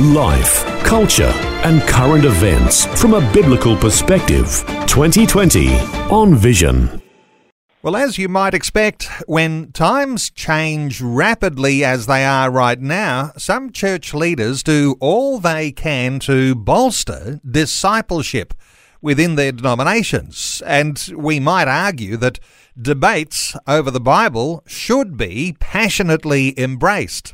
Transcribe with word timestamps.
Life, 0.00 0.64
culture, 0.82 1.32
and 1.62 1.80
current 1.82 2.24
events 2.24 2.84
from 3.00 3.14
a 3.14 3.32
biblical 3.32 3.76
perspective. 3.76 4.64
2020 4.88 5.72
on 6.10 6.34
Vision. 6.34 7.00
Well, 7.80 7.94
as 7.94 8.18
you 8.18 8.28
might 8.28 8.54
expect, 8.54 9.08
when 9.28 9.70
times 9.70 10.30
change 10.30 11.00
rapidly 11.00 11.84
as 11.84 12.06
they 12.06 12.24
are 12.24 12.50
right 12.50 12.80
now, 12.80 13.30
some 13.36 13.70
church 13.70 14.12
leaders 14.12 14.64
do 14.64 14.96
all 14.98 15.38
they 15.38 15.70
can 15.70 16.18
to 16.20 16.56
bolster 16.56 17.38
discipleship 17.48 18.52
within 19.00 19.36
their 19.36 19.52
denominations. 19.52 20.60
And 20.66 21.08
we 21.16 21.38
might 21.38 21.68
argue 21.68 22.16
that 22.16 22.40
debates 22.76 23.54
over 23.68 23.92
the 23.92 24.00
Bible 24.00 24.64
should 24.66 25.16
be 25.16 25.54
passionately 25.60 26.52
embraced. 26.58 27.32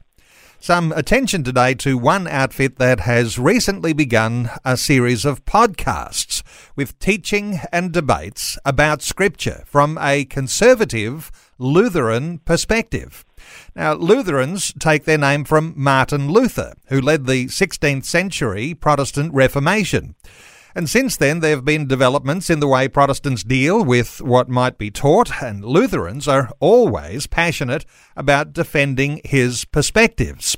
Some 0.63 0.93
attention 0.93 1.43
today 1.43 1.73
to 1.77 1.97
one 1.97 2.29
outfit 2.29 2.77
that 2.77 3.01
has 3.01 3.39
recently 3.39 3.95
begun 3.95 4.51
a 4.63 4.77
series 4.77 5.25
of 5.25 5.47
podcasts 5.47 6.43
with 6.77 6.99
teaching 6.99 7.61
and 7.73 7.93
debates 7.93 8.59
about 8.63 9.01
Scripture 9.01 9.63
from 9.65 9.97
a 9.99 10.27
conservative 10.27 11.31
Lutheran 11.57 12.41
perspective. 12.41 13.25
Now, 13.75 13.95
Lutherans 13.95 14.75
take 14.79 15.05
their 15.07 15.17
name 15.17 15.45
from 15.45 15.73
Martin 15.77 16.31
Luther, 16.31 16.75
who 16.89 17.01
led 17.01 17.27
the 17.27 17.47
16th 17.47 18.05
century 18.05 18.75
Protestant 18.75 19.33
Reformation. 19.33 20.15
And 20.75 20.89
since 20.89 21.17
then, 21.17 21.41
there 21.41 21.51
have 21.51 21.65
been 21.65 21.89
developments 21.89 22.49
in 22.49 22.61
the 22.61 22.69
way 22.69 22.87
Protestants 22.87 23.43
deal 23.43 23.85
with 23.85 24.21
what 24.21 24.49
might 24.49 24.79
be 24.79 24.91
taught, 24.91 25.43
and 25.43 25.65
Lutherans 25.65 26.29
are 26.29 26.51
always 26.61 27.27
passionate 27.27 27.85
about 28.17 28.53
defending 28.53 29.21
his 29.25 29.65
perspectives. 29.65 30.57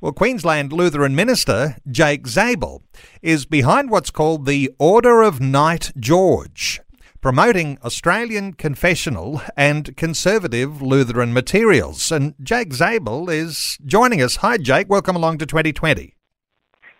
Well, 0.00 0.12
Queensland 0.12 0.72
Lutheran 0.72 1.16
minister 1.16 1.76
Jake 1.90 2.26
Zabel 2.26 2.82
is 3.22 3.46
behind 3.46 3.90
what's 3.90 4.10
called 4.10 4.46
the 4.46 4.70
Order 4.78 5.22
of 5.22 5.40
Knight 5.40 5.92
George, 5.98 6.80
promoting 7.20 7.78
Australian 7.82 8.52
confessional 8.52 9.42
and 9.56 9.96
conservative 9.96 10.80
Lutheran 10.82 11.32
materials. 11.32 12.12
And 12.12 12.34
Jake 12.40 12.74
Zabel 12.74 13.28
is 13.28 13.78
joining 13.84 14.22
us. 14.22 14.36
Hi, 14.36 14.58
Jake. 14.58 14.88
Welcome 14.88 15.16
along 15.16 15.38
to 15.38 15.46
2020. 15.46 16.14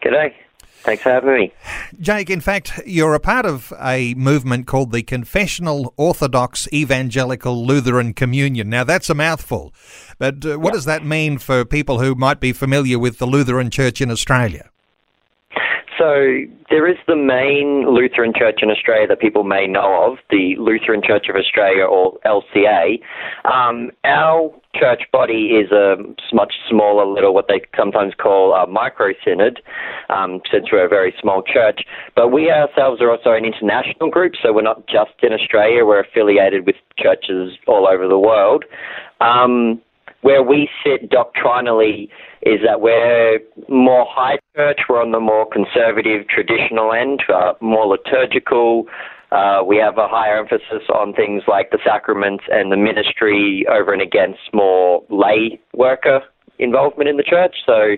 G'day. 0.02 0.47
Thanks 0.88 1.02
for 1.02 1.10
having 1.10 1.34
me. 1.34 1.52
Jake, 2.00 2.30
in 2.30 2.40
fact, 2.40 2.80
you're 2.86 3.12
a 3.12 3.20
part 3.20 3.44
of 3.44 3.74
a 3.78 4.14
movement 4.14 4.66
called 4.66 4.90
the 4.90 5.02
Confessional 5.02 5.92
Orthodox 5.98 6.66
Evangelical 6.72 7.66
Lutheran 7.66 8.14
Communion. 8.14 8.70
Now, 8.70 8.84
that's 8.84 9.10
a 9.10 9.14
mouthful, 9.14 9.74
but 10.18 10.46
uh, 10.46 10.56
what 10.58 10.72
does 10.72 10.86
that 10.86 11.04
mean 11.04 11.36
for 11.36 11.66
people 11.66 11.98
who 11.98 12.14
might 12.14 12.40
be 12.40 12.54
familiar 12.54 12.98
with 12.98 13.18
the 13.18 13.26
Lutheran 13.26 13.68
Church 13.68 14.00
in 14.00 14.10
Australia? 14.10 14.70
So 15.98 16.38
there 16.70 16.88
is 16.88 16.96
the 17.06 17.16
main 17.16 17.84
Lutheran 17.86 18.32
Church 18.34 18.60
in 18.62 18.70
Australia 18.70 19.08
that 19.08 19.20
people 19.20 19.44
may 19.44 19.66
know 19.66 20.10
of, 20.10 20.18
the 20.30 20.56
Lutheran 20.56 21.02
Church 21.04 21.26
of 21.28 21.36
Australia 21.36 21.84
or 21.84 22.18
LCA. 22.24 22.98
Um, 23.44 23.90
our 24.04 24.54
church 24.78 25.02
body 25.12 25.58
is 25.58 25.70
a 25.72 25.96
much 26.32 26.54
smaller, 26.68 27.06
little 27.06 27.34
what 27.34 27.48
they 27.48 27.60
sometimes 27.76 28.14
call 28.14 28.54
a 28.54 28.66
micro 28.66 29.12
synod, 29.24 29.60
um, 30.08 30.40
since 30.50 30.66
we're 30.70 30.84
a 30.84 30.88
very 30.88 31.14
small 31.20 31.42
church. 31.42 31.82
But 32.14 32.28
we 32.28 32.50
ourselves 32.50 33.00
are 33.00 33.10
also 33.10 33.32
an 33.32 33.44
international 33.44 34.10
group, 34.10 34.34
so 34.42 34.52
we're 34.52 34.62
not 34.62 34.86
just 34.86 35.12
in 35.22 35.32
Australia. 35.32 35.84
We're 35.84 36.00
affiliated 36.00 36.66
with 36.66 36.76
churches 36.96 37.58
all 37.66 37.86
over 37.86 38.06
the 38.08 38.18
world. 38.18 38.64
Um, 39.20 39.80
where 40.22 40.42
we 40.42 40.68
sit 40.84 41.10
doctrinally 41.10 42.10
is 42.42 42.60
that 42.66 42.80
we're 42.80 43.38
more 43.68 44.06
high 44.08 44.38
church, 44.56 44.80
we're 44.88 45.00
on 45.00 45.12
the 45.12 45.20
more 45.20 45.46
conservative, 45.48 46.26
traditional 46.28 46.92
end, 46.92 47.22
uh, 47.32 47.52
more 47.60 47.86
liturgical. 47.86 48.86
Uh, 49.30 49.62
we 49.66 49.76
have 49.76 49.98
a 49.98 50.08
higher 50.08 50.38
emphasis 50.38 50.88
on 50.94 51.12
things 51.12 51.42
like 51.46 51.70
the 51.70 51.78
sacraments 51.84 52.44
and 52.50 52.72
the 52.72 52.76
ministry 52.76 53.66
over 53.70 53.92
and 53.92 54.00
against 54.00 54.40
more 54.54 55.04
lay 55.10 55.60
worker 55.74 56.22
involvement 56.58 57.10
in 57.10 57.18
the 57.18 57.22
church. 57.22 57.56
So 57.66 57.96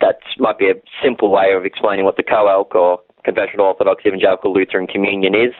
that 0.00 0.16
might 0.38 0.58
be 0.58 0.68
a 0.68 0.74
simple 1.02 1.30
way 1.30 1.54
of 1.56 1.64
explaining 1.64 2.04
what 2.04 2.16
the 2.16 2.22
COELC 2.22 2.74
or 2.74 3.00
Confessional 3.24 3.66
Orthodox 3.66 4.04
Evangelical 4.04 4.52
Lutheran 4.52 4.86
Communion 4.86 5.34
is. 5.34 5.54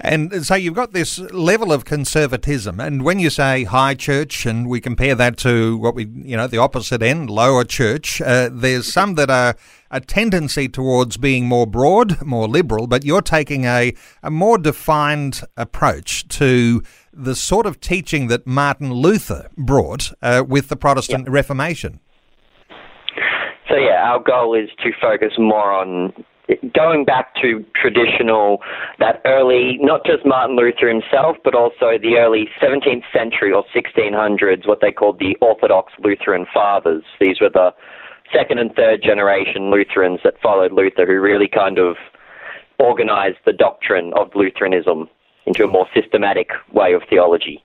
And 0.00 0.44
so 0.44 0.54
you've 0.54 0.74
got 0.74 0.92
this 0.92 1.18
level 1.18 1.72
of 1.72 1.84
conservatism, 1.84 2.80
and 2.80 3.02
when 3.02 3.18
you 3.18 3.30
say 3.30 3.64
high 3.64 3.94
church, 3.94 4.44
and 4.44 4.68
we 4.68 4.80
compare 4.80 5.14
that 5.14 5.36
to 5.38 5.76
what 5.78 5.94
we, 5.94 6.06
you 6.06 6.36
know, 6.36 6.46
the 6.46 6.58
opposite 6.58 7.02
end, 7.02 7.30
lower 7.30 7.64
church, 7.64 8.20
uh, 8.20 8.50
there's 8.52 8.92
some 8.92 9.14
that 9.14 9.30
are 9.30 9.56
a 9.90 10.00
tendency 10.00 10.68
towards 10.68 11.16
being 11.16 11.46
more 11.46 11.66
broad, 11.66 12.22
more 12.26 12.48
liberal, 12.48 12.86
but 12.86 13.04
you're 13.04 13.22
taking 13.22 13.64
a, 13.64 13.94
a 14.22 14.30
more 14.30 14.58
defined 14.58 15.40
approach 15.56 16.28
to 16.28 16.82
the 17.12 17.34
sort 17.34 17.66
of 17.66 17.80
teaching 17.80 18.26
that 18.28 18.46
Martin 18.46 18.92
Luther 18.92 19.48
brought 19.56 20.12
uh, 20.20 20.44
with 20.46 20.68
the 20.68 20.76
Protestant 20.76 21.24
yep. 21.24 21.32
Reformation. 21.32 22.00
So, 23.68 23.76
yeah, 23.76 24.04
our 24.04 24.22
goal 24.22 24.54
is 24.54 24.68
to 24.84 24.90
focus 25.00 25.32
more 25.38 25.72
on 25.72 26.12
going 26.74 27.04
back 27.04 27.34
to 27.42 27.64
traditional, 27.74 28.60
that 28.98 29.20
early, 29.24 29.78
not 29.80 30.04
just 30.04 30.24
Martin 30.24 30.56
Luther 30.56 30.88
himself, 30.88 31.36
but 31.44 31.54
also 31.54 31.98
the 32.00 32.16
early 32.18 32.48
17th 32.62 33.04
century 33.12 33.52
or 33.52 33.64
1600s, 33.74 34.66
what 34.66 34.80
they 34.80 34.92
called 34.92 35.18
the 35.18 35.36
Orthodox 35.40 35.92
Lutheran 36.02 36.46
Fathers. 36.52 37.04
These 37.20 37.40
were 37.40 37.50
the 37.50 37.70
second 38.32 38.58
and 38.58 38.74
third 38.74 39.02
generation 39.02 39.70
Lutherans 39.70 40.20
that 40.24 40.34
followed 40.42 40.72
Luther, 40.72 41.06
who 41.06 41.20
really 41.20 41.48
kind 41.48 41.78
of 41.78 41.96
organized 42.78 43.38
the 43.44 43.52
doctrine 43.52 44.12
of 44.14 44.30
Lutheranism 44.34 45.08
into 45.46 45.62
a 45.62 45.68
more 45.68 45.86
systematic 45.94 46.50
way 46.72 46.92
of 46.92 47.02
theology. 47.08 47.62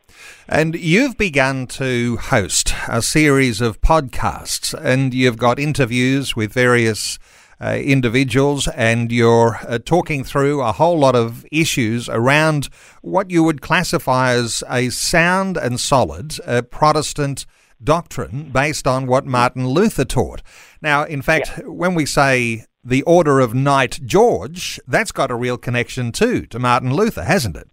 And 0.48 0.76
you've 0.76 1.18
begun 1.18 1.66
to 1.68 2.18
host 2.18 2.74
a 2.88 3.02
series 3.02 3.60
of 3.60 3.82
podcasts, 3.82 4.74
and 4.74 5.14
you've 5.14 5.38
got 5.38 5.60
interviews 5.60 6.36
with 6.36 6.54
various 6.54 7.18
uh, 7.62 7.76
individuals, 7.76 8.68
and 8.70 9.12
you're 9.12 9.60
uh, 9.68 9.78
talking 9.78 10.24
through 10.24 10.62
a 10.62 10.72
whole 10.72 10.98
lot 10.98 11.16
of 11.16 11.46
issues 11.52 12.10
around 12.10 12.70
what 13.02 13.30
you 13.30 13.44
would 13.44 13.62
classify 13.62 14.32
as 14.32 14.64
a 14.70 14.90
sound 14.90 15.58
and 15.58 15.80
solid 15.80 16.40
uh, 16.46 16.62
Protestant 16.64 17.46
doctrine 17.84 18.50
based 18.52 18.88
on 18.88 19.08
what 19.08 19.26
Martin 19.26 19.68
Luther 19.68 20.06
taught. 20.06 20.42
Now, 20.82 21.04
in 21.04 21.22
fact, 21.22 21.52
yeah. 21.58 21.66
when 21.66 21.94
we 21.94 22.06
say 22.06 22.66
the 22.84 23.04
Order 23.04 23.40
of 23.40 23.54
Knight 23.54 24.00
George, 24.06 24.80
that's 24.88 25.12
got 25.12 25.30
a 25.32 25.36
real 25.36 25.58
connection 25.58 26.12
too 26.12 26.46
to 26.48 26.60
Martin 26.60 26.94
Luther, 26.94 27.24
hasn't 27.24 27.56
it? 27.56 27.70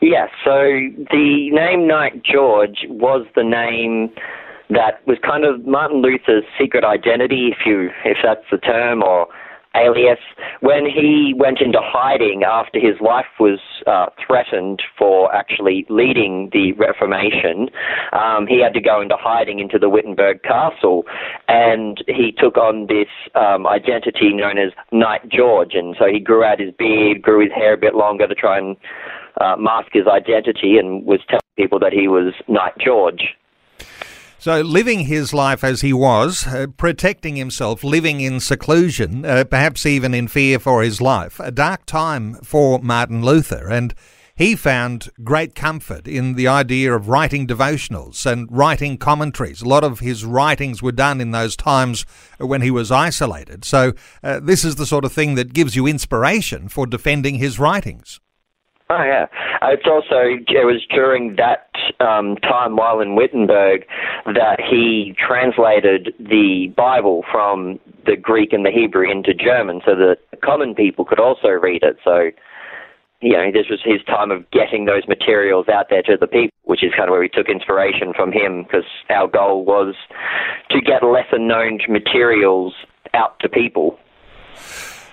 Yes, 0.00 0.30
yeah, 0.30 0.44
so 0.44 0.62
the 1.12 1.50
name 1.52 1.86
Knight 1.86 2.22
George 2.24 2.86
was 2.88 3.24
the 3.36 3.44
name 3.44 4.12
that 4.72 5.06
was 5.06 5.18
kind 5.24 5.44
of 5.44 5.66
Martin 5.66 6.02
Luther's 6.02 6.44
secret 6.58 6.84
identity, 6.84 7.48
if 7.52 7.66
you 7.66 7.90
if 8.04 8.18
that's 8.22 8.44
the 8.50 8.58
term, 8.58 9.02
or 9.02 9.28
alias. 9.74 10.18
When 10.60 10.84
he 10.86 11.34
went 11.36 11.60
into 11.60 11.78
hiding 11.82 12.42
after 12.44 12.78
his 12.78 13.00
life 13.00 13.26
was 13.40 13.58
uh, 13.86 14.06
threatened 14.24 14.82
for 14.98 15.34
actually 15.34 15.86
leading 15.88 16.50
the 16.52 16.72
Reformation, 16.72 17.70
um, 18.12 18.46
he 18.46 18.60
had 18.62 18.74
to 18.74 18.80
go 18.80 19.00
into 19.00 19.16
hiding 19.18 19.58
into 19.58 19.78
the 19.78 19.88
Wittenberg 19.88 20.42
Castle, 20.42 21.04
and 21.48 22.02
he 22.06 22.32
took 22.36 22.56
on 22.56 22.86
this 22.86 23.08
um, 23.34 23.66
identity 23.66 24.32
known 24.32 24.58
as 24.58 24.72
Knight 24.92 25.28
George, 25.28 25.74
and 25.74 25.96
so 25.98 26.06
he 26.06 26.20
grew 26.20 26.44
out 26.44 26.60
his 26.60 26.72
beard, 26.78 27.22
grew 27.22 27.42
his 27.42 27.52
hair 27.52 27.74
a 27.74 27.78
bit 27.78 27.94
longer 27.94 28.26
to 28.26 28.34
try 28.34 28.58
and 28.58 28.76
uh, 29.40 29.56
mask 29.56 29.88
his 29.92 30.06
identity, 30.06 30.76
and 30.78 31.04
was 31.06 31.20
telling 31.28 31.40
people 31.56 31.78
that 31.78 31.92
he 31.92 32.08
was 32.08 32.34
Knight 32.48 32.76
George. 32.78 33.34
So, 34.42 34.60
living 34.60 35.04
his 35.04 35.32
life 35.32 35.62
as 35.62 35.82
he 35.82 35.92
was, 35.92 36.48
uh, 36.48 36.66
protecting 36.76 37.36
himself, 37.36 37.84
living 37.84 38.20
in 38.20 38.40
seclusion, 38.40 39.24
uh, 39.24 39.44
perhaps 39.44 39.86
even 39.86 40.14
in 40.14 40.26
fear 40.26 40.58
for 40.58 40.82
his 40.82 41.00
life, 41.00 41.38
a 41.38 41.52
dark 41.52 41.86
time 41.86 42.34
for 42.42 42.80
Martin 42.80 43.22
Luther. 43.24 43.68
And 43.70 43.94
he 44.34 44.56
found 44.56 45.10
great 45.22 45.54
comfort 45.54 46.08
in 46.08 46.34
the 46.34 46.48
idea 46.48 46.92
of 46.92 47.06
writing 47.06 47.46
devotionals 47.46 48.26
and 48.26 48.48
writing 48.50 48.98
commentaries. 48.98 49.62
A 49.62 49.68
lot 49.68 49.84
of 49.84 50.00
his 50.00 50.24
writings 50.24 50.82
were 50.82 50.90
done 50.90 51.20
in 51.20 51.30
those 51.30 51.54
times 51.54 52.04
when 52.38 52.62
he 52.62 52.70
was 52.72 52.90
isolated. 52.90 53.64
So, 53.64 53.92
uh, 54.24 54.40
this 54.40 54.64
is 54.64 54.74
the 54.74 54.86
sort 54.86 55.04
of 55.04 55.12
thing 55.12 55.36
that 55.36 55.52
gives 55.52 55.76
you 55.76 55.86
inspiration 55.86 56.68
for 56.68 56.84
defending 56.84 57.36
his 57.36 57.60
writings. 57.60 58.18
Oh 58.92 59.04
yeah, 59.04 59.24
it's 59.62 59.86
also 59.86 60.36
it 60.36 60.66
was 60.66 60.84
during 60.90 61.36
that 61.36 61.70
um, 61.98 62.36
time 62.36 62.76
while 62.76 63.00
in 63.00 63.14
Wittenberg 63.14 63.86
that 64.26 64.60
he 64.60 65.14
translated 65.16 66.12
the 66.18 66.70
Bible 66.76 67.24
from 67.32 67.80
the 68.04 68.16
Greek 68.16 68.52
and 68.52 68.66
the 68.66 68.70
Hebrew 68.70 69.10
into 69.10 69.32
German, 69.32 69.80
so 69.86 69.96
that 69.96 70.18
common 70.44 70.74
people 70.74 71.06
could 71.06 71.20
also 71.20 71.48
read 71.48 71.82
it. 71.82 71.96
So, 72.04 72.32
you 73.22 73.32
know, 73.32 73.50
this 73.50 73.70
was 73.70 73.80
his 73.82 74.04
time 74.04 74.30
of 74.30 74.44
getting 74.50 74.84
those 74.84 75.08
materials 75.08 75.70
out 75.72 75.86
there 75.88 76.02
to 76.02 76.18
the 76.20 76.26
people, 76.26 76.58
which 76.64 76.84
is 76.84 76.92
kind 76.94 77.08
of 77.08 77.12
where 77.12 77.20
we 77.20 77.30
took 77.30 77.48
inspiration 77.48 78.12
from 78.14 78.30
him, 78.30 78.64
because 78.64 78.84
our 79.08 79.26
goal 79.26 79.64
was 79.64 79.94
to 80.68 80.82
get 80.82 81.02
lesser 81.02 81.38
known 81.38 81.78
materials 81.88 82.74
out 83.14 83.40
to 83.40 83.48
people. 83.48 83.98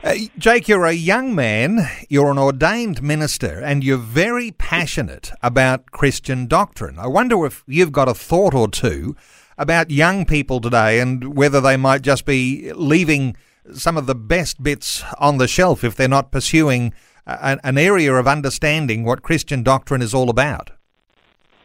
Uh, 0.01 0.15
Jake, 0.37 0.69
you're 0.69 0.85
a 0.85 0.93
young 0.93 1.35
man, 1.35 1.85
you're 2.07 2.31
an 2.31 2.37
ordained 2.37 3.03
minister, 3.03 3.59
and 3.59 3.83
you're 3.83 3.97
very 3.97 4.51
passionate 4.51 5.33
about 5.43 5.91
Christian 5.91 6.47
doctrine. 6.47 6.97
I 6.97 7.07
wonder 7.07 7.45
if 7.45 7.65
you've 7.67 7.91
got 7.91 8.07
a 8.07 8.13
thought 8.13 8.53
or 8.53 8.69
two 8.69 9.17
about 9.57 9.91
young 9.91 10.25
people 10.25 10.61
today 10.61 11.01
and 11.01 11.35
whether 11.35 11.59
they 11.59 11.75
might 11.75 12.01
just 12.01 12.23
be 12.23 12.71
leaving 12.75 13.35
some 13.73 13.97
of 13.97 14.05
the 14.05 14.15
best 14.15 14.63
bits 14.63 15.03
on 15.17 15.37
the 15.37 15.49
shelf 15.49 15.83
if 15.83 15.97
they're 15.97 16.07
not 16.07 16.31
pursuing 16.31 16.93
a, 17.27 17.59
an 17.61 17.77
area 17.77 18.13
of 18.13 18.25
understanding 18.25 19.03
what 19.03 19.21
Christian 19.21 19.63
doctrine 19.63 20.01
is 20.01 20.13
all 20.13 20.29
about. 20.29 20.71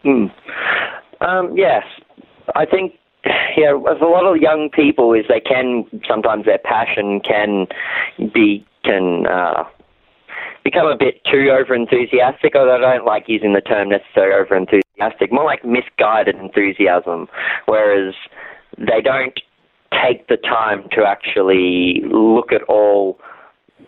Hmm. 0.02 0.24
Um, 1.20 1.56
yes, 1.56 1.84
I 2.56 2.66
think 2.66 2.94
yeah, 3.56 3.74
as 3.90 4.00
a 4.00 4.06
lot 4.06 4.24
of 4.24 4.40
young 4.40 4.70
people 4.70 5.12
is 5.12 5.24
they 5.28 5.40
can 5.40 5.84
sometimes 6.06 6.44
their 6.44 6.58
passion 6.58 7.20
can 7.20 7.66
be 8.32 8.64
can 8.84 9.26
uh, 9.26 9.64
become 10.62 10.86
a 10.86 10.96
bit 10.96 11.22
too 11.24 11.50
over 11.50 11.74
enthusiastic. 11.74 12.54
Although 12.54 12.76
I 12.76 12.96
don't 12.96 13.06
like 13.06 13.24
using 13.28 13.52
the 13.52 13.60
term 13.60 13.88
necessarily 13.88 14.34
over 14.34 14.56
enthusiastic, 14.56 15.32
more 15.32 15.44
like 15.44 15.64
misguided 15.64 16.36
enthusiasm. 16.36 17.28
Whereas 17.66 18.14
they 18.78 19.00
don't 19.02 19.38
take 20.02 20.28
the 20.28 20.36
time 20.36 20.88
to 20.92 21.04
actually 21.06 22.02
look 22.10 22.52
at 22.52 22.62
all 22.64 23.18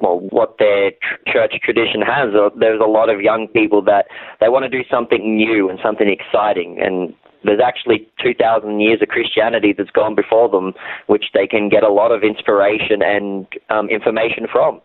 well, 0.00 0.20
what 0.20 0.56
their 0.58 0.90
tr- 0.90 1.32
church 1.32 1.54
tradition 1.62 2.02
has. 2.02 2.30
There's 2.58 2.80
a 2.80 2.88
lot 2.88 3.08
of 3.08 3.20
young 3.22 3.48
people 3.48 3.82
that 3.82 4.06
they 4.40 4.48
want 4.48 4.64
to 4.64 4.68
do 4.68 4.86
something 4.90 5.36
new 5.36 5.70
and 5.70 5.78
something 5.82 6.08
exciting, 6.08 6.78
and 6.80 7.14
there's 7.46 7.60
actually 7.64 8.08
2,000 8.22 8.80
years 8.80 9.00
of 9.02 9.08
Christianity 9.08 9.72
that's 9.76 9.90
gone 9.90 10.14
before 10.14 10.48
them, 10.48 10.74
which 11.06 11.26
they 11.34 11.46
can 11.46 11.68
get 11.68 11.82
a 11.82 11.88
lot 11.88 12.12
of 12.12 12.22
inspiration 12.22 13.02
and 13.02 13.46
um, 13.70 13.88
information 13.88 14.46
from. 14.50 14.80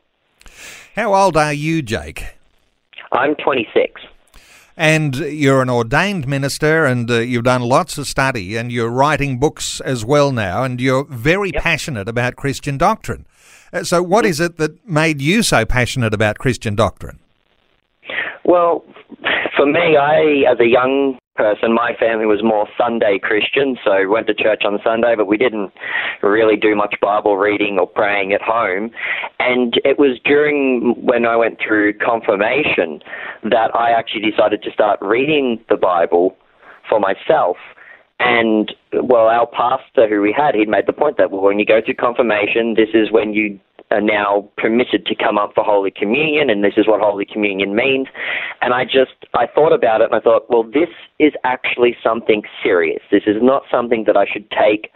How 0.96 1.13
old 1.13 1.38
are 1.38 1.54
you, 1.54 1.81
Jake? 1.81 2.36
I'm 3.12 3.36
26. 3.36 4.02
And 4.78 5.16
you're 5.16 5.62
an 5.62 5.69
ordained 5.69 6.28
minister, 6.28 6.86
and 6.86 7.10
uh, 7.12 7.19
you've 7.19 7.44
done 7.44 7.62
lots 7.62 7.98
of 7.98 8.08
study, 8.08 8.56
and 8.56 8.72
you're 8.72 8.90
writing 8.90 9.38
books 9.38 9.81
as 9.81 10.06
well 10.06 10.31
now, 10.31 10.63
and 10.63 10.80
you're 10.80 11.06
very 11.06 11.52
yep. 11.54 11.62
passionate 11.62 12.08
about 12.08 12.36
Christian 12.36 12.78
doctrine. 12.78 13.25
Uh, 13.74 13.84
so, 13.84 14.02
what 14.02 14.25
is 14.25 14.40
it 14.40 14.58
that 14.58 14.88
made 14.88 15.22
you 15.22 15.44
so 15.44 15.66
passionate 15.66 16.13
about 16.13 16.40
Christian 16.40 16.75
doctrine? 16.75 17.19
Well, 18.44 18.84
for 19.62 19.68
me, 19.68 19.96
I, 19.96 20.52
as 20.52 20.60
a 20.60 20.66
young 20.66 21.19
person. 21.36 21.72
My 21.72 21.94
family 22.00 22.25
was 22.25 22.42
more 22.44 22.68
Sunday 22.75 23.19
Christian, 23.22 23.78
so 23.86 24.10
went 24.10 24.25
to 24.25 24.34
church 24.34 24.63
on 24.66 24.80
Sunday, 24.84 25.13
but 25.16 25.28
we 25.28 25.38
didn't 25.38 25.72
really 26.24 26.58
do 26.58 26.75
much 26.75 26.96
Bible 27.00 27.38
reading 27.38 27.78
or 27.78 27.86
praying 27.86 28.34
at 28.34 28.42
home. 28.42 28.90
And 29.40 29.80
it 29.86 30.00
was 30.00 30.19
during 30.25 30.96
when 31.00 31.28
I 31.28 31.36
went 31.36 31.60
through 31.66 31.94
confirmation 32.00 33.02
that 33.44 33.69
I 33.75 33.92
actually 33.92 34.31
decided 34.31 34.63
to 34.63 34.72
start 34.72 35.00
reading 35.00 35.63
the 35.69 35.78
Bible 35.78 36.36
for 36.90 37.00
myself. 37.00 37.58
And 38.19 38.74
well, 38.94 39.28
our 39.28 39.48
pastor 39.48 40.10
who 40.10 40.22
we 40.22 40.34
had, 40.36 40.56
he'd 40.56 40.69
made 40.69 40.88
the 40.88 40.94
point 40.94 41.18
that 41.18 41.30
well, 41.30 41.42
when 41.42 41.60
you 41.60 41.66
go 41.66 41.81
through 41.86 41.96
confirmation, 41.96 42.74
this 42.75 42.90
is 42.96 43.12
when 43.12 43.34
you 43.34 43.60
are 43.91 44.01
now 44.01 44.49
permitted 44.57 45.05
to 45.05 45.15
come 45.15 45.38
up 45.38 45.51
for 45.53 45.63
Holy 45.63 45.91
Communion, 45.91 46.49
and 46.49 46.63
this 46.63 46.73
is 46.77 46.88
what 46.88 47.01
Holy 47.01 47.25
Communion 47.25 47.75
means. 47.75 48.07
And 48.61 48.73
I 48.73 48.85
just, 48.85 49.13
I 49.33 49.47
thought 49.47 49.73
about 49.73 50.01
it 50.01 50.05
and 50.05 50.15
I 50.15 50.19
thought, 50.19 50.49
well, 50.49 50.63
this 50.63 50.89
is 51.19 51.33
actually 51.43 51.95
something 52.03 52.43
serious. 52.63 53.01
This 53.11 53.23
is 53.27 53.38
not 53.41 53.63
something 53.69 54.05
that 54.07 54.17
I 54.17 54.25
should 54.25 54.49
take 54.51 54.91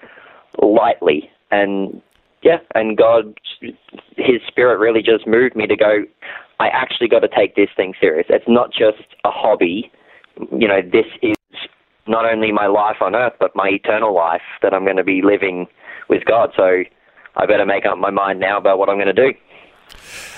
lightly. 0.62 1.30
And 1.52 2.02
yeah, 2.42 2.58
and 2.74 2.98
God, 2.98 3.38
His 4.18 4.42
Spirit 4.48 4.80
really 4.80 5.02
just 5.02 5.28
moved 5.28 5.56
me 5.56 5.68
to 5.68 5.76
go, 5.76 6.04
I 6.60 6.70
actually 6.70 7.10
got 7.10 7.20
to 7.20 7.28
take 7.28 7.56
this 7.56 7.70
thing 7.76 7.94
serious. 8.00 8.28
It's 8.30 8.46
not 8.48 8.72
just 8.72 9.04
a 9.26 9.32
hobby. 9.32 9.92
You 10.52 10.68
know, 10.68 10.82
this 10.82 11.06
is 11.22 11.36
not 12.08 12.26
only 12.26 12.52
my 12.52 12.68
life 12.68 12.98
on 13.02 13.16
earth, 13.16 13.34
but 13.40 13.56
my 13.56 13.70
eternal 13.70 14.14
life 14.14 14.42
that 14.62 14.74
I'm 14.74 14.86
going 14.86 14.98
to 14.98 15.04
be 15.04 15.22
living 15.22 15.68
with 16.08 16.24
God. 16.26 16.52
So 16.56 16.84
I 17.38 17.46
better 17.46 17.66
make 17.66 17.86
up 17.86 17.98
my 17.98 18.12
mind 18.12 18.40
now 18.40 18.58
about 18.58 18.80
what 18.80 18.90
I'm 18.90 18.98
going 18.98 19.14
to 19.14 19.14
do. 19.14 19.34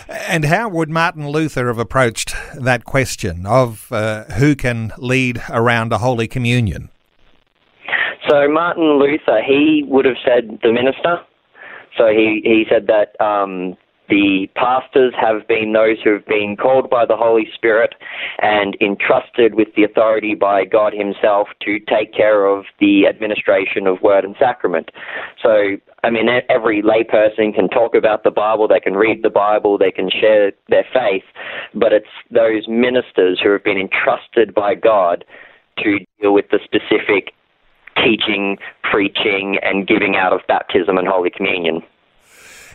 And 0.09 0.45
how 0.45 0.69
would 0.69 0.89
Martin 0.89 1.27
Luther 1.27 1.67
have 1.67 1.79
approached 1.79 2.33
that 2.55 2.85
question 2.85 3.45
of 3.45 3.91
uh, 3.91 4.23
who 4.25 4.55
can 4.55 4.93
lead 4.97 5.41
around 5.49 5.91
a 5.91 5.97
Holy 5.97 6.27
Communion? 6.27 6.89
So 8.27 8.47
Martin 8.49 8.99
Luther, 8.99 9.41
he 9.45 9.83
would 9.87 10.05
have 10.05 10.17
said 10.25 10.59
the 10.63 10.71
minister. 10.71 11.17
So 11.97 12.07
he, 12.07 12.41
he 12.43 12.65
said 12.69 12.87
that 12.87 13.19
um, 13.23 13.75
the 14.09 14.47
pastors 14.55 15.13
have 15.19 15.47
been 15.47 15.73
those 15.73 15.97
who 16.03 16.13
have 16.13 16.25
been 16.25 16.55
called 16.59 16.89
by 16.89 17.05
the 17.05 17.15
Holy 17.15 17.47
Spirit 17.53 17.95
and 18.39 18.77
entrusted 18.81 19.55
with 19.55 19.67
the 19.75 19.83
authority 19.83 20.35
by 20.35 20.65
God 20.65 20.93
Himself 20.93 21.49
to 21.63 21.79
take 21.79 22.13
care 22.13 22.45
of 22.45 22.65
the 22.79 23.07
administration 23.07 23.87
of 23.87 24.01
word 24.01 24.23
and 24.23 24.35
sacrament. 24.39 24.91
So, 25.41 25.77
I 26.03 26.09
mean, 26.09 26.27
every 26.49 26.81
layperson 26.81 27.53
can 27.53 27.67
talk 27.69 27.95
about 27.95 28.23
the 28.23 28.31
Bible, 28.31 28.67
they 28.67 28.79
can 28.79 28.95
read 28.95 29.23
the 29.23 29.29
Bible, 29.29 29.77
they 29.77 29.91
can 29.91 30.09
share 30.09 30.51
their 30.69 30.85
faith, 30.93 31.23
but 31.73 31.91
it's 31.91 32.07
those 32.31 32.67
ministers 32.67 33.39
who 33.43 33.51
have 33.51 33.63
been 33.63 33.77
entrusted 33.77 34.53
by 34.53 34.75
God 34.75 35.25
to 35.79 35.99
deal 36.19 36.33
with 36.33 36.45
the 36.49 36.59
specific 36.63 37.33
teaching, 38.03 38.57
preaching, 38.83 39.57
and 39.61 39.87
giving 39.87 40.15
out 40.15 40.33
of 40.33 40.41
baptism 40.47 40.97
and 40.97 41.07
Holy 41.07 41.29
Communion. 41.29 41.81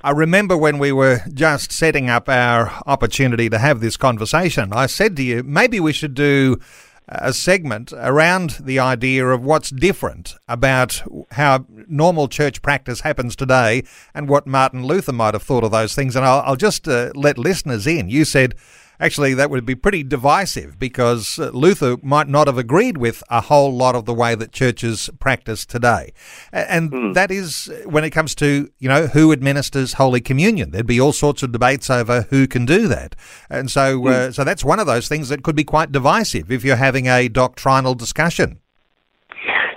I 0.04 0.10
remember 0.10 0.56
when 0.56 0.78
we 0.78 0.90
were 0.90 1.20
just 1.32 1.70
setting 1.70 2.10
up 2.10 2.28
our 2.28 2.72
opportunity 2.86 3.48
to 3.48 3.58
have 3.58 3.78
this 3.78 3.96
conversation, 3.96 4.72
I 4.72 4.86
said 4.86 5.14
to 5.16 5.22
you, 5.22 5.44
maybe 5.44 5.78
we 5.78 5.92
should 5.92 6.14
do 6.14 6.58
a 7.06 7.32
segment 7.32 7.92
around 7.92 8.58
the 8.60 8.80
idea 8.80 9.26
of 9.28 9.44
what's 9.44 9.70
different 9.70 10.34
about 10.48 11.02
how 11.32 11.66
normal 11.86 12.26
church 12.26 12.62
practice 12.62 13.02
happens 13.02 13.36
today 13.36 13.84
and 14.12 14.28
what 14.28 14.44
Martin 14.44 14.84
Luther 14.84 15.12
might 15.12 15.34
have 15.34 15.42
thought 15.44 15.62
of 15.62 15.70
those 15.70 15.94
things. 15.94 16.16
And 16.16 16.24
I'll, 16.24 16.40
I'll 16.40 16.56
just 16.56 16.88
uh, 16.88 17.12
let 17.14 17.38
listeners 17.38 17.86
in. 17.86 18.08
You 18.08 18.24
said 18.24 18.56
Actually, 19.00 19.34
that 19.34 19.50
would 19.50 19.66
be 19.66 19.74
pretty 19.74 20.02
divisive 20.02 20.78
because 20.78 21.38
uh, 21.38 21.50
Luther 21.52 21.96
might 22.02 22.28
not 22.28 22.46
have 22.46 22.58
agreed 22.58 22.98
with 22.98 23.22
a 23.30 23.40
whole 23.40 23.74
lot 23.74 23.94
of 23.94 24.04
the 24.04 24.14
way 24.14 24.34
that 24.34 24.52
churches 24.52 25.10
practice 25.18 25.66
today. 25.66 26.12
And 26.52 26.92
mm. 26.92 27.14
that 27.14 27.30
is 27.30 27.70
when 27.84 28.04
it 28.04 28.10
comes 28.10 28.34
to, 28.36 28.70
you 28.78 28.88
know, 28.88 29.08
who 29.08 29.32
administers 29.32 29.94
Holy 29.94 30.20
Communion. 30.20 30.70
There'd 30.70 30.86
be 30.86 31.00
all 31.00 31.12
sorts 31.12 31.42
of 31.42 31.52
debates 31.52 31.90
over 31.90 32.22
who 32.30 32.46
can 32.46 32.64
do 32.64 32.86
that. 32.88 33.16
And 33.50 33.70
so, 33.70 34.00
mm. 34.00 34.08
uh, 34.08 34.32
so 34.32 34.44
that's 34.44 34.64
one 34.64 34.78
of 34.78 34.86
those 34.86 35.08
things 35.08 35.28
that 35.30 35.42
could 35.42 35.56
be 35.56 35.64
quite 35.64 35.90
divisive 35.90 36.50
if 36.52 36.64
you're 36.64 36.76
having 36.76 37.06
a 37.08 37.28
doctrinal 37.28 37.94
discussion. 37.94 38.60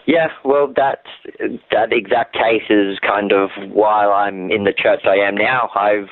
Yeah, 0.07 0.27
well, 0.43 0.71
that 0.75 1.03
that 1.71 1.91
exact 1.91 2.33
case 2.33 2.69
is 2.69 2.99
kind 2.99 3.31
of 3.31 3.49
why 3.71 4.05
I'm 4.05 4.51
in 4.51 4.63
the 4.63 4.71
church 4.71 5.01
I 5.03 5.15
am 5.15 5.35
now. 5.35 5.71
I've 5.73 6.09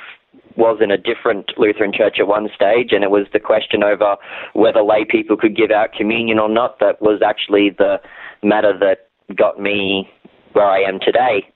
was 0.56 0.80
in 0.82 0.92
a 0.92 0.98
different 0.98 1.52
Lutheran 1.58 1.92
church 1.94 2.18
at 2.20 2.28
one 2.28 2.50
stage, 2.54 2.92
and 2.92 3.04
it 3.04 3.12
was 3.12 3.26
the 3.34 3.40
question 3.40 3.84
over 3.84 4.16
whether 4.54 4.84
lay 4.84 5.06
people 5.06 5.36
could 5.36 5.56
give 5.56 5.72
out 5.72 5.94
communion 5.94 6.40
or 6.40 6.50
not 6.50 6.80
that 6.80 7.02
was 7.02 7.22
actually 7.26 7.72
the 7.78 7.98
matter 8.44 8.78
that 8.78 9.08
got 9.36 9.60
me 9.60 10.10
where 10.54 10.70
I 10.70 10.80
am 10.82 11.00
today. 11.00 11.48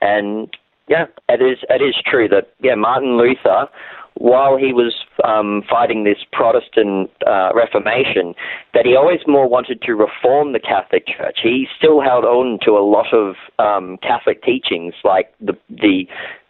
And 0.00 0.48
yeah, 0.88 1.06
it 1.28 1.40
is 1.40 1.58
it 1.70 1.82
is 1.82 1.94
true 2.04 2.28
that 2.28 2.52
yeah, 2.60 2.74
Martin 2.74 3.16
Luther, 3.16 3.68
while 4.14 4.56
he 4.56 4.72
was 4.72 4.94
um, 5.24 5.62
fighting 5.68 6.04
this 6.04 6.18
Protestant 6.30 7.10
uh, 7.26 7.50
Reformation, 7.54 8.34
that 8.74 8.84
he 8.84 8.94
always 8.94 9.20
more 9.26 9.48
wanted 9.48 9.80
to 9.82 9.94
reform 9.94 10.52
the 10.52 10.60
Catholic 10.60 11.06
Church. 11.06 11.38
He 11.42 11.66
still 11.76 12.00
held 12.02 12.24
on 12.24 12.58
to 12.64 12.72
a 12.72 12.84
lot 12.84 13.12
of 13.14 13.36
um, 13.58 13.96
Catholic 14.02 14.42
teachings, 14.42 14.94
like 15.04 15.32
the 15.40 15.54
the 15.70 16.06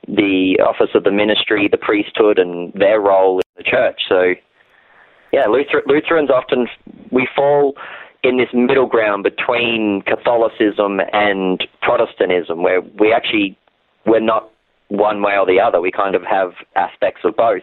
the 0.07 0.59
office 0.65 0.91
of 0.95 1.05
the 1.05 1.11
ministry, 1.11 1.69
the 1.71 1.79
priesthood, 1.79 2.39
and 2.39 2.73
their 2.75 3.01
role 3.01 3.39
in 3.39 3.45
the 3.57 3.63
church. 3.63 4.03
So, 4.09 4.35
yeah, 5.33 5.47
Luther, 5.47 5.83
Lutherans 5.87 6.31
often 6.31 6.69
we 7.11 7.29
fall 7.35 7.75
in 8.23 8.39
this 8.39 8.49
middle 8.55 8.87
ground 8.87 9.23
between 9.23 10.03
Catholicism 10.07 11.01
and 11.13 11.63
Protestantism, 11.83 12.63
where 12.63 12.81
we 12.81 13.13
actually 13.13 13.57
we're 14.07 14.21
not 14.21 14.51
one 14.89 15.23
way 15.23 15.37
or 15.39 15.47
the 15.47 15.61
other. 15.61 15.81
We 15.81 15.91
kind 15.91 16.15
of 16.15 16.23
have 16.23 16.53
aspects 16.77 17.23
of 17.25 17.37
both. 17.37 17.63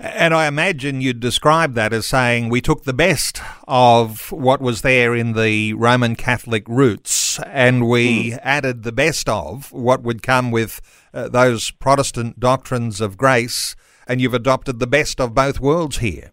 And 0.00 0.32
I 0.32 0.46
imagine 0.46 1.00
you'd 1.00 1.20
describe 1.20 1.74
that 1.74 1.92
as 1.92 2.06
saying 2.06 2.48
we 2.48 2.60
took 2.60 2.84
the 2.84 2.92
best 2.92 3.40
of 3.66 4.30
what 4.30 4.60
was 4.60 4.82
there 4.82 5.14
in 5.14 5.32
the 5.32 5.72
Roman 5.74 6.14
Catholic 6.14 6.68
roots 6.68 7.40
and 7.46 7.88
we 7.88 8.32
mm. 8.32 8.38
added 8.42 8.82
the 8.82 8.92
best 8.92 9.28
of 9.28 9.72
what 9.72 10.02
would 10.02 10.22
come 10.22 10.50
with 10.50 10.80
uh, 11.12 11.28
those 11.28 11.70
Protestant 11.70 12.38
doctrines 12.38 13.00
of 13.00 13.16
grace, 13.16 13.74
and 14.06 14.20
you've 14.20 14.34
adopted 14.34 14.78
the 14.78 14.86
best 14.86 15.20
of 15.20 15.34
both 15.34 15.60
worlds 15.60 15.98
here. 15.98 16.32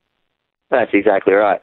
That's 0.70 0.92
exactly 0.94 1.34
right. 1.34 1.62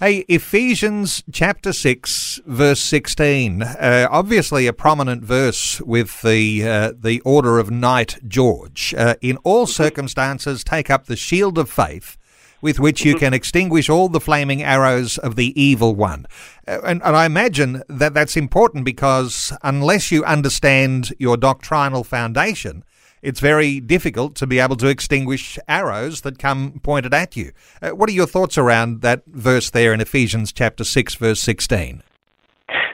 Hey, 0.00 0.24
Ephesians 0.28 1.22
chapter 1.30 1.74
6, 1.74 2.40
verse 2.46 2.80
16. 2.80 3.60
Uh, 3.60 4.08
obviously, 4.10 4.66
a 4.66 4.72
prominent 4.72 5.22
verse 5.22 5.78
with 5.82 6.22
the, 6.22 6.66
uh, 6.66 6.92
the 6.98 7.20
order 7.20 7.58
of 7.58 7.70
Knight 7.70 8.16
George. 8.26 8.94
Uh, 8.96 9.16
in 9.20 9.36
all 9.44 9.66
circumstances, 9.66 10.64
take 10.64 10.88
up 10.88 11.04
the 11.04 11.16
shield 11.16 11.58
of 11.58 11.68
faith 11.68 12.16
with 12.62 12.80
which 12.80 13.04
you 13.04 13.14
can 13.14 13.34
extinguish 13.34 13.90
all 13.90 14.08
the 14.08 14.20
flaming 14.20 14.62
arrows 14.62 15.18
of 15.18 15.36
the 15.36 15.52
evil 15.60 15.94
one. 15.94 16.24
Uh, 16.66 16.80
and, 16.82 17.02
and 17.04 17.14
I 17.14 17.26
imagine 17.26 17.82
that 17.90 18.14
that's 18.14 18.38
important 18.38 18.86
because 18.86 19.52
unless 19.62 20.10
you 20.10 20.24
understand 20.24 21.12
your 21.18 21.36
doctrinal 21.36 22.04
foundation, 22.04 22.84
it's 23.22 23.40
very 23.40 23.80
difficult 23.80 24.34
to 24.36 24.46
be 24.46 24.58
able 24.58 24.76
to 24.76 24.88
extinguish 24.88 25.58
arrows 25.68 26.22
that 26.22 26.38
come 26.38 26.80
pointed 26.82 27.14
at 27.14 27.36
you. 27.36 27.52
Uh, 27.82 27.90
what 27.90 28.08
are 28.08 28.12
your 28.12 28.26
thoughts 28.26 28.56
around 28.56 29.02
that 29.02 29.22
verse 29.26 29.70
there 29.70 29.92
in 29.92 30.00
Ephesians 30.00 30.52
chapter 30.52 30.84
6, 30.84 31.14
verse 31.16 31.40
16? 31.40 32.02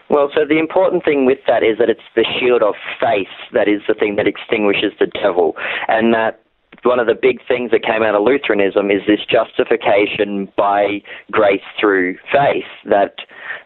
Well, 0.08 0.30
so 0.34 0.44
the 0.48 0.58
important 0.58 1.04
thing 1.04 1.26
with 1.26 1.38
that 1.46 1.62
is 1.62 1.78
that 1.78 1.90
it's 1.90 2.00
the 2.14 2.24
shield 2.38 2.62
of 2.62 2.74
faith 3.00 3.28
that 3.52 3.68
is 3.68 3.82
the 3.88 3.94
thing 3.94 4.16
that 4.16 4.26
extinguishes 4.26 4.92
the 4.98 5.06
devil, 5.06 5.56
and 5.88 6.14
that 6.14 6.40
one 6.84 7.00
of 7.00 7.06
the 7.06 7.14
big 7.20 7.40
things 7.48 7.70
that 7.72 7.82
came 7.82 8.02
out 8.02 8.14
of 8.14 8.22
Lutheranism 8.22 8.90
is 8.90 9.02
this 9.06 9.20
justification 9.28 10.48
by 10.56 11.02
grace 11.32 11.66
through 11.80 12.16
faith. 12.32 12.70
That 12.84 13.16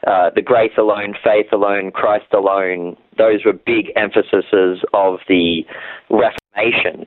uh, 0.07 0.31
the 0.35 0.43
grace 0.43 0.73
alone, 0.79 1.15
faith 1.23 1.53
alone, 1.53 1.91
Christ 1.91 2.33
alone, 2.33 2.97
those 3.19 3.45
were 3.45 3.53
big 3.53 3.93
emphases 3.95 4.83
of 4.95 5.19
the 5.29 5.63
Reformation. 6.09 6.40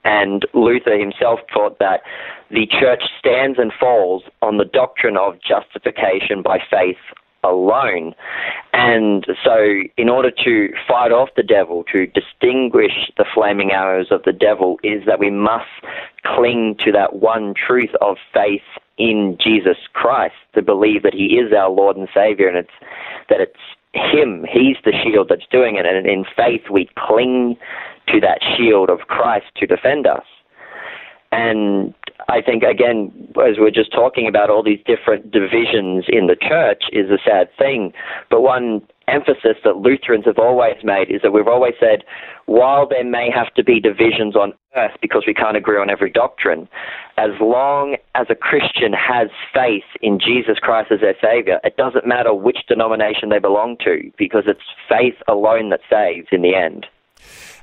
And 0.03 0.45
Luther 0.53 0.97
himself 0.97 1.39
taught 1.53 1.79
that 1.79 2.01
the 2.49 2.67
church 2.67 3.03
stands 3.19 3.59
and 3.59 3.71
falls 3.79 4.23
on 4.41 4.57
the 4.57 4.65
doctrine 4.65 5.17
of 5.17 5.35
justification 5.41 6.41
by 6.41 6.59
faith 6.69 6.97
alone. 7.43 8.15
And 8.73 9.25
so, 9.43 9.81
in 9.97 10.09
order 10.09 10.31
to 10.43 10.69
fight 10.87 11.11
off 11.11 11.29
the 11.35 11.43
devil, 11.43 11.83
to 11.91 12.07
distinguish 12.07 13.11
the 13.17 13.25
flaming 13.33 13.71
arrows 13.71 14.07
of 14.11 14.23
the 14.23 14.31
devil, 14.33 14.79
is 14.83 15.05
that 15.05 15.19
we 15.19 15.29
must 15.29 15.69
cling 16.23 16.75
to 16.85 16.91
that 16.93 17.17
one 17.17 17.53
truth 17.53 17.91
of 18.01 18.17
faith 18.33 18.61
in 18.97 19.37
Jesus 19.43 19.77
Christ, 19.93 20.35
to 20.55 20.61
believe 20.61 21.03
that 21.03 21.13
He 21.13 21.37
is 21.37 21.51
our 21.53 21.69
Lord 21.69 21.97
and 21.97 22.07
Savior, 22.13 22.47
and 22.47 22.57
it's 22.57 22.69
that 23.29 23.41
it's 23.41 23.59
Him, 23.93 24.45
He's 24.51 24.77
the 24.85 24.93
shield 25.03 25.27
that's 25.29 25.47
doing 25.51 25.75
it, 25.75 25.85
and 25.85 26.07
in 26.07 26.25
faith 26.35 26.69
we 26.71 26.89
cling 26.97 27.57
to 28.07 28.19
that 28.21 28.39
shield 28.57 28.89
of 28.89 28.99
Christ 29.07 29.45
to 29.57 29.67
defend 29.67 30.07
us. 30.07 30.25
And 31.31 31.95
I 32.29 32.41
think, 32.41 32.61
again, 32.61 33.11
as 33.43 33.57
we're 33.57 33.71
just 33.71 33.91
talking 33.91 34.27
about 34.27 34.51
all 34.51 34.61
these 34.61 34.79
different 34.85 35.31
divisions 35.31 36.05
in 36.07 36.27
the 36.27 36.37
church 36.39 36.83
is 36.91 37.09
a 37.09 37.17
sad 37.25 37.49
thing. 37.57 37.91
But 38.29 38.41
one 38.41 38.81
emphasis 39.07 39.57
that 39.63 39.77
Lutherans 39.77 40.25
have 40.25 40.37
always 40.37 40.77
made 40.83 41.09
is 41.09 41.21
that 41.23 41.33
we've 41.33 41.47
always 41.47 41.73
said, 41.79 42.03
while 42.45 42.87
there 42.87 43.03
may 43.03 43.29
have 43.33 43.51
to 43.55 43.63
be 43.63 43.79
divisions 43.79 44.35
on 44.35 44.53
earth 44.75 44.95
because 45.01 45.23
we 45.25 45.33
can't 45.33 45.57
agree 45.57 45.77
on 45.77 45.89
every 45.89 46.11
doctrine, 46.11 46.69
as 47.17 47.31
long 47.41 47.97
as 48.13 48.27
a 48.29 48.35
Christian 48.35 48.93
has 48.93 49.29
faith 49.53 49.83
in 50.01 50.19
Jesus 50.19 50.59
Christ 50.59 50.91
as 50.91 51.01
their 51.01 51.15
Savior, 51.19 51.59
it 51.63 51.77
doesn't 51.77 52.07
matter 52.07 52.33
which 52.33 52.59
denomination 52.67 53.29
they 53.29 53.39
belong 53.39 53.77
to 53.83 54.11
because 54.17 54.43
it's 54.45 54.61
faith 54.87 55.15
alone 55.27 55.69
that 55.71 55.81
saves 55.89 56.27
in 56.31 56.43
the 56.43 56.55
end. 56.55 56.85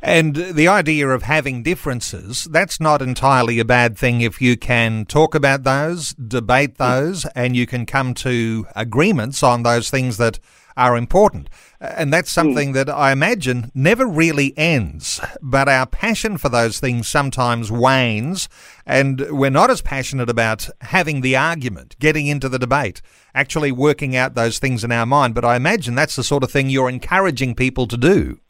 And 0.02 0.34
the 0.34 0.68
idea 0.68 1.08
of 1.08 1.24
having 1.24 1.62
differences, 1.62 2.44
that's 2.44 2.80
not 2.80 3.02
entirely 3.02 3.58
a 3.58 3.64
bad 3.64 3.98
thing 3.98 4.20
if 4.22 4.40
you 4.40 4.56
can 4.56 5.04
talk 5.04 5.34
about 5.34 5.62
those, 5.62 6.14
debate 6.14 6.78
those, 6.78 7.26
and 7.34 7.54
you 7.54 7.66
can 7.66 7.84
come 7.84 8.14
to 8.14 8.66
agreements 8.74 9.42
on 9.42 9.62
those 9.62 9.90
things 9.90 10.16
that 10.16 10.38
are 10.76 10.96
important. 10.96 11.50
And 11.80 12.12
that's 12.12 12.30
hmm. 12.30 12.40
something 12.40 12.72
that 12.72 12.88
I 12.88 13.12
imagine 13.12 13.70
never 13.74 14.06
really 14.06 14.56
ends. 14.56 15.20
But 15.42 15.68
our 15.68 15.86
passion 15.86 16.38
for 16.38 16.48
those 16.48 16.80
things 16.80 17.08
sometimes 17.08 17.70
wanes, 17.70 18.48
and 18.86 19.20
we're 19.30 19.50
not 19.50 19.70
as 19.70 19.82
passionate 19.82 20.30
about 20.30 20.68
having 20.80 21.20
the 21.20 21.36
argument, 21.36 21.96
getting 21.98 22.26
into 22.26 22.48
the 22.48 22.58
debate, 22.58 23.02
actually 23.34 23.72
working 23.72 24.16
out 24.16 24.34
those 24.34 24.58
things 24.58 24.82
in 24.82 24.92
our 24.92 25.06
mind. 25.06 25.34
But 25.34 25.44
I 25.44 25.56
imagine 25.56 25.94
that's 25.94 26.16
the 26.16 26.24
sort 26.24 26.42
of 26.42 26.50
thing 26.50 26.70
you're 26.70 26.88
encouraging 26.88 27.54
people 27.54 27.86
to 27.86 27.96
do. 27.96 28.40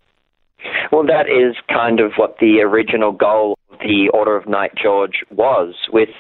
Well, 0.93 1.05
that 1.07 1.29
is 1.29 1.57
kind 1.73 2.00
of 2.00 2.12
what 2.17 2.37
the 2.40 2.61
original 2.61 3.12
goal 3.12 3.59
of 3.71 3.79
the 3.81 4.11
Order 4.12 4.37
of 4.37 4.49
Knight 4.49 4.73
George 4.81 5.25
was, 5.31 5.75
with 5.93 6.11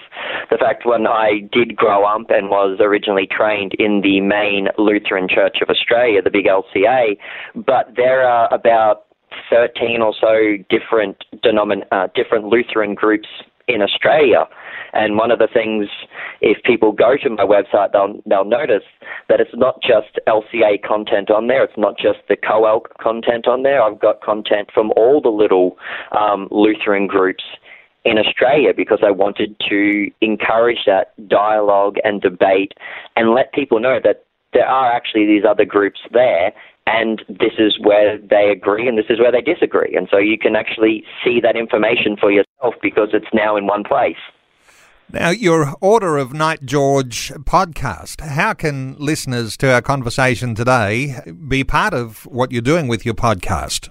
the 0.50 0.56
fact 0.56 0.86
when 0.86 1.06
I 1.06 1.40
did 1.52 1.76
grow 1.76 2.04
up 2.04 2.30
and 2.30 2.48
was 2.48 2.78
originally 2.80 3.28
trained 3.30 3.74
in 3.78 4.00
the 4.02 4.20
main 4.20 4.68
Lutheran 4.78 5.28
Church 5.28 5.58
of 5.60 5.68
Australia, 5.68 6.22
the 6.22 6.30
big 6.30 6.46
LCA, 6.46 7.16
but 7.54 7.92
there 7.96 8.26
are 8.26 8.52
about 8.52 9.06
13 9.48 10.00
or 10.02 10.14
so 10.18 10.56
different 10.68 11.24
denomin- 11.44 11.86
uh, 11.92 12.08
different 12.14 12.46
Lutheran 12.46 12.94
groups 12.94 13.28
in 13.68 13.82
Australia. 13.82 14.46
And 14.92 15.16
one 15.16 15.30
of 15.30 15.38
the 15.38 15.48
things, 15.52 15.88
if 16.40 16.62
people 16.64 16.92
go 16.92 17.16
to 17.22 17.30
my 17.30 17.44
website, 17.44 17.92
they'll 17.92 18.20
they'll 18.26 18.44
notice 18.44 18.84
that 19.28 19.40
it's 19.40 19.54
not 19.54 19.80
just 19.82 20.18
LCA 20.26 20.82
content 20.82 21.30
on 21.30 21.46
there. 21.46 21.64
It's 21.64 21.78
not 21.78 21.96
just 21.96 22.18
the 22.28 22.36
COELC 22.36 22.82
content 23.00 23.46
on 23.46 23.62
there. 23.62 23.82
I've 23.82 24.00
got 24.00 24.20
content 24.22 24.70
from 24.72 24.92
all 24.96 25.20
the 25.20 25.28
little 25.28 25.76
um, 26.12 26.48
Lutheran 26.50 27.06
groups 27.06 27.44
in 28.04 28.18
Australia 28.18 28.72
because 28.74 29.00
I 29.04 29.10
wanted 29.10 29.56
to 29.68 30.10
encourage 30.20 30.84
that 30.86 31.12
dialogue 31.28 31.96
and 32.02 32.20
debate 32.20 32.72
and 33.16 33.30
let 33.30 33.52
people 33.52 33.78
know 33.78 33.98
that 34.02 34.24
there 34.52 34.66
are 34.66 34.90
actually 34.90 35.26
these 35.26 35.44
other 35.48 35.64
groups 35.64 36.00
there 36.12 36.52
and 36.86 37.22
this 37.28 37.52
is 37.58 37.78
where 37.78 38.18
they 38.18 38.50
agree 38.50 38.88
and 38.88 38.98
this 38.98 39.06
is 39.08 39.20
where 39.20 39.30
they 39.30 39.42
disagree. 39.42 39.94
And 39.96 40.08
so 40.10 40.18
you 40.18 40.38
can 40.38 40.56
actually 40.56 41.04
see 41.24 41.40
that 41.40 41.56
information 41.56 42.16
for 42.16 42.30
yourself 42.32 42.74
because 42.82 43.10
it's 43.12 43.32
now 43.32 43.56
in 43.56 43.66
one 43.66 43.84
place. 43.84 44.16
Now, 45.12 45.30
your 45.30 45.74
Order 45.80 46.18
of 46.18 46.32
Knight 46.32 46.64
George 46.64 47.32
podcast, 47.42 48.20
how 48.20 48.54
can 48.54 48.94
listeners 48.96 49.56
to 49.56 49.72
our 49.72 49.82
conversation 49.82 50.54
today 50.54 51.16
be 51.48 51.64
part 51.64 51.94
of 51.94 52.26
what 52.26 52.52
you're 52.52 52.62
doing 52.62 52.86
with 52.86 53.04
your 53.04 53.14
podcast? 53.14 53.88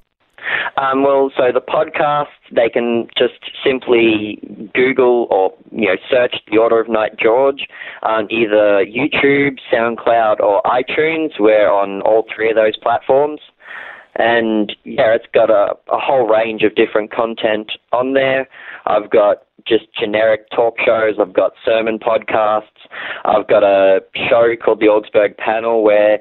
Um, 0.78 1.04
well, 1.04 1.30
so 1.36 1.52
the 1.54 1.60
podcast, 1.60 2.28
they 2.56 2.70
can 2.70 3.10
just 3.18 3.52
simply 3.66 4.40
Google 4.74 5.28
or 5.30 5.54
you 5.72 5.88
know 5.88 5.98
search 6.10 6.36
the 6.50 6.58
Order 6.58 6.80
of 6.80 6.88
Knight 6.88 7.20
George 7.20 7.68
on 8.02 8.32
either 8.32 8.86
YouTube, 8.86 9.58
SoundCloud, 9.74 10.40
or 10.40 10.62
iTunes. 10.64 11.32
We're 11.38 11.70
on 11.70 12.02
all 12.04 12.26
three 12.34 12.50
of 12.50 12.56
those 12.56 12.78
platforms, 12.78 13.42
and 14.16 14.74
yeah, 14.86 15.16
it's 15.16 15.28
got 15.34 15.50
a, 15.50 15.76
a 15.92 16.00
whole 16.00 16.30
range 16.30 16.64
of 16.64 16.76
different 16.76 17.12
content 17.12 17.74
on 17.92 18.14
there. 18.14 18.48
I've 18.86 19.10
got 19.10 19.44
just 19.70 19.86
generic 19.94 20.50
talk 20.50 20.76
shows. 20.84 21.16
I've 21.20 21.34
got 21.34 21.54
sermon 21.64 22.00
podcasts. 22.00 22.64
I've 23.24 23.48
got 23.48 23.64
a 23.64 24.02
show 24.28 24.56
called 24.56 24.80
the 24.80 24.88
Augsburg 24.88 25.38
Panel 25.38 25.84
where 25.84 26.20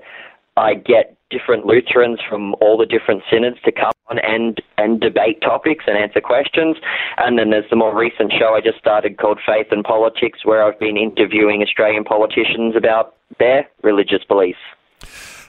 I 0.57 0.75
get 0.75 1.17
different 1.31 1.67
Lutherans 1.67 2.21
from 2.29 2.55
all 2.61 2.79
the 2.79 2.87
different 2.87 3.23
synods 3.31 3.59
to 3.65 3.73
come 3.73 3.93
on 4.09 4.19
and, 4.19 4.61
and 4.79 5.01
debate 5.01 5.41
topics 5.43 5.85
and 5.87 5.97
answer 5.97 6.21
questions. 6.21 6.77
And 7.19 7.39
then 7.39 7.51
there's 7.51 7.69
the 7.71 7.77
more 7.77 7.97
recent 7.97 8.33
show 8.33 8.55
I 8.55 8.61
just 8.61 8.79
started 8.79 9.19
called 9.19 9.39
Faith 9.45 9.69
and 9.71 9.85
Politics, 9.85 10.41
where 10.45 10.63
I've 10.65 10.79
been 10.79 10.97
interviewing 10.97 11.63
Australian 11.63 12.05
politicians 12.05 12.75
about 12.77 13.15
their 13.39 13.69
religious 13.83 14.25
beliefs. 14.27 14.59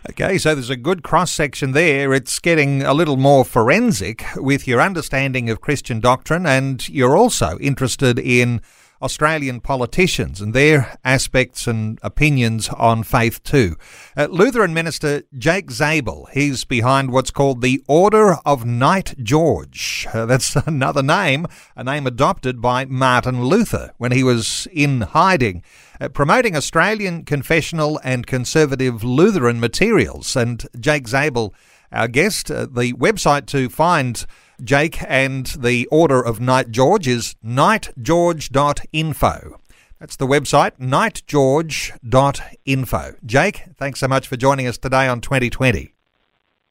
Okay, 0.08 0.38
so 0.38 0.56
there's 0.56 0.70
a 0.70 0.78
good 0.78 1.04
cross 1.04 1.30
section 1.30 1.74
there. 1.74 2.14
It's 2.14 2.40
getting 2.40 2.84
a 2.84 2.94
little 2.94 3.18
more 3.18 3.44
forensic 3.44 4.24
with 4.38 4.66
your 4.66 4.80
understanding 4.80 5.50
of 5.50 5.60
Christian 5.60 6.00
doctrine, 6.00 6.46
and 6.46 6.88
you're 6.88 7.18
also 7.18 7.60
interested 7.60 8.18
in 8.18 8.62
Australian 9.02 9.60
politicians 9.60 10.40
and 10.40 10.54
their 10.54 10.98
aspects 11.04 11.68
and 11.68 12.00
opinions 12.02 12.70
on 12.70 13.04
faith 13.04 13.44
too. 13.44 13.76
Uh, 14.16 14.28
Lutheran 14.30 14.74
minister 14.74 15.24
Jake 15.38 15.70
Zabel, 15.70 16.30
he's 16.32 16.64
behind 16.64 17.12
what's 17.12 17.32
called 17.32 17.62
the 17.62 17.84
Order 17.88 18.38
of 18.46 18.66
Knight 18.66 19.16
George. 19.22 20.08
Uh, 20.14 20.26
that's 20.26 20.56
another 20.66 21.04
name, 21.04 21.46
a 21.76 21.84
name 21.84 22.08
adopted 22.08 22.62
by 22.62 22.86
Martin 22.86 23.44
Luther 23.44 23.92
when 23.98 24.14
he 24.14 24.24
was 24.24 24.66
in 24.72 25.02
hiding. 25.02 25.62
Uh, 26.02 26.08
promoting 26.08 26.56
Australian 26.56 27.26
confessional 27.26 28.00
and 28.04 28.26
conservative 28.26 29.04
Lutheran 29.04 29.60
materials. 29.60 30.34
And 30.36 30.66
Jake 30.80 31.10
Zabel, 31.10 31.54
our 31.92 32.08
guest, 32.08 32.50
uh, 32.50 32.68
the 32.68 32.94
website 32.94 33.48
to 33.48 33.68
find 33.68 34.26
Jake 34.64 35.00
and 35.08 35.48
the 35.48 35.88
Order 35.88 36.22
of 36.22 36.40
Knight 36.40 36.72
George 36.72 37.06
is 37.08 37.36
knightgeorge.info. 37.46 39.60
That's 40.00 40.16
the 40.16 40.28
website, 40.28 40.80
knightgeorge.info. 40.80 43.16
Jake, 43.26 43.64
thanks 43.76 44.00
so 44.00 44.08
much 44.08 44.28
for 44.28 44.38
joining 44.38 44.68
us 44.68 44.78
today 44.78 45.10
on 45.10 45.20
2020. 45.20 45.94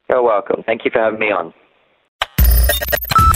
You're 0.09 0.23
welcome. 0.23 0.63
Thank 0.65 0.87
you 0.87 0.91
for 0.91 1.01
having 1.01 1.21
me 1.21 1.27
on. 1.27 1.53